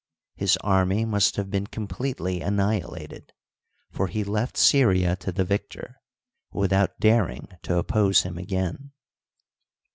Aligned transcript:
His 0.35 0.57
army 0.63 1.05
must 1.05 1.35
have 1.35 1.51
been 1.51 1.67
completely 1.67 2.41
annihilated, 2.41 3.33
for 3.91 4.07
he 4.07 4.23
left 4.23 4.57
Syria 4.57 5.15
to 5.17 5.31
the 5.31 5.45
victor, 5.45 6.01
without 6.51 6.99
daring 6.99 7.49
to 7.61 7.77
oppose 7.77 8.23
him 8.23 8.39
again. 8.39 8.93